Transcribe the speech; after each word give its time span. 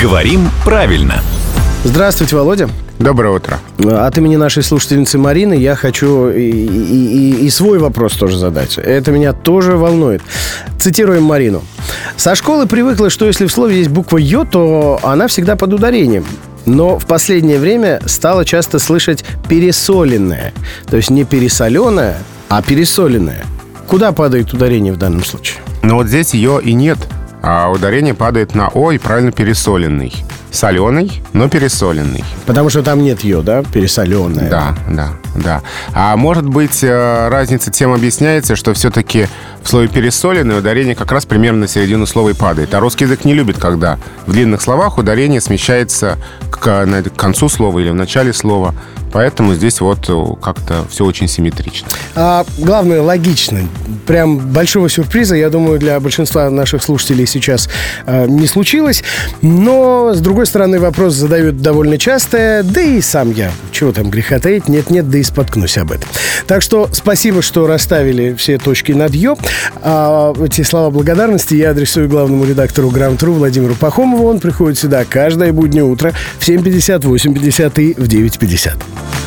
Говорим 0.00 0.48
правильно. 0.64 1.20
Здравствуйте, 1.82 2.36
Володя. 2.36 2.68
Доброе 3.00 3.34
утро. 3.34 3.58
От 3.84 4.16
имени 4.16 4.36
нашей 4.36 4.62
слушательницы 4.62 5.18
Марины 5.18 5.54
я 5.54 5.74
хочу 5.74 6.28
и, 6.28 6.40
и, 6.40 7.44
и, 7.44 7.50
свой 7.50 7.80
вопрос 7.80 8.12
тоже 8.12 8.38
задать. 8.38 8.78
Это 8.78 9.10
меня 9.10 9.32
тоже 9.32 9.76
волнует. 9.76 10.22
Цитируем 10.78 11.24
Марину. 11.24 11.64
Со 12.16 12.36
школы 12.36 12.66
привыкла, 12.66 13.10
что 13.10 13.26
если 13.26 13.46
в 13.46 13.50
слове 13.50 13.78
есть 13.78 13.90
буква 13.90 14.18
«ё», 14.18 14.44
то 14.44 15.00
она 15.02 15.26
всегда 15.26 15.56
под 15.56 15.72
ударением. 15.72 16.26
Но 16.64 16.96
в 16.96 17.06
последнее 17.06 17.58
время 17.58 18.00
стала 18.06 18.44
часто 18.44 18.78
слышать 18.78 19.24
пересоленное. 19.48 20.52
То 20.88 20.96
есть 20.96 21.10
не 21.10 21.24
пересоленое, 21.24 22.18
а 22.48 22.62
пересоленное. 22.62 23.44
Куда 23.88 24.12
падает 24.12 24.52
ударение 24.52 24.92
в 24.92 24.96
данном 24.96 25.24
случае? 25.24 25.58
Но 25.82 25.96
вот 25.96 26.06
здесь 26.06 26.34
ее 26.34 26.60
и 26.62 26.72
нет. 26.72 26.98
А 27.42 27.68
ударение 27.70 28.14
падает 28.14 28.54
на 28.54 28.68
«о» 28.68 28.92
и 28.92 28.98
правильно 28.98 29.32
пересоленный. 29.32 30.14
Соленый, 30.52 31.22
но 31.32 31.48
пересоленный. 31.48 32.24
Потому 32.46 32.70
что 32.70 32.82
там 32.82 33.02
нет 33.02 33.22
ее, 33.24 33.42
да? 33.42 33.64
Пересоленное. 33.64 34.48
Да, 34.48 34.76
да, 34.88 35.08
да. 35.34 35.62
А 35.92 36.16
может 36.16 36.46
быть, 36.46 36.84
э, 36.84 37.28
разница 37.28 37.72
тем 37.72 37.92
объясняется, 37.92 38.54
что 38.54 38.74
все-таки 38.74 39.26
в 39.62 39.68
слове 39.68 39.88
пересоленный 39.88 40.56
ударение 40.56 40.94
как 40.94 41.10
раз 41.10 41.26
примерно 41.26 41.60
на 41.62 41.68
середину 41.68 42.06
слова 42.06 42.28
и 42.28 42.34
падает. 42.34 42.74
А 42.74 42.80
русский 42.80 43.04
язык 43.04 43.24
не 43.24 43.34
любит, 43.34 43.58
когда 43.58 43.98
в 44.26 44.32
длинных 44.32 44.62
словах 44.62 44.98
ударение 44.98 45.40
смещается 45.40 46.18
к, 46.48 46.58
к 46.58 47.16
концу 47.16 47.48
слова 47.48 47.80
или 47.80 47.90
в 47.90 47.94
начале 47.96 48.32
слова. 48.32 48.74
Поэтому 49.12 49.54
здесь 49.54 49.80
вот 49.80 50.08
э, 50.08 50.24
как-то 50.40 50.84
все 50.90 51.04
очень 51.04 51.28
симметрично. 51.28 51.88
А 52.14 52.44
главное, 52.58 53.02
логично. 53.02 53.60
Прям 54.06 54.38
большого 54.38 54.88
сюрприза, 54.88 55.36
я 55.36 55.50
думаю, 55.50 55.78
для 55.78 56.00
большинства 56.00 56.48
наших 56.50 56.82
слушателей 56.82 57.26
сейчас 57.26 57.68
э, 58.06 58.26
не 58.26 58.46
случилось. 58.46 59.04
Но, 59.42 60.14
с 60.14 60.20
другой 60.20 60.46
стороны, 60.46 60.80
вопрос 60.80 61.14
задают 61.14 61.60
довольно 61.60 61.98
часто. 61.98 62.62
Да 62.64 62.80
и 62.80 63.00
сам 63.00 63.32
я, 63.32 63.52
чего 63.82 63.90
там 63.90 64.10
греха 64.10 64.38
таить, 64.38 64.68
нет-нет, 64.68 65.10
да 65.10 65.18
и 65.18 65.24
споткнусь 65.24 65.76
об 65.76 65.90
этом. 65.90 66.08
Так 66.46 66.62
что 66.62 66.88
спасибо, 66.92 67.42
что 67.42 67.66
расставили 67.66 68.32
все 68.34 68.56
точки 68.56 68.92
над 68.92 69.12
«ё». 69.12 69.36
А 69.82 70.32
эти 70.40 70.62
слова 70.62 70.90
благодарности 70.90 71.56
я 71.56 71.70
адресую 71.70 72.08
главному 72.08 72.44
редактору 72.44 72.90
Грамм-Тру 72.90 73.32
Владимиру 73.32 73.74
Пахомову. 73.74 74.28
Он 74.28 74.38
приходит 74.38 74.78
сюда 74.78 75.04
каждое 75.04 75.52
буднее 75.52 75.82
утро 75.82 76.12
в 76.38 76.48
7.50, 76.48 77.00
8.50 77.00 77.82
и 77.82 77.94
в 77.94 78.06
9.50. 78.06 79.21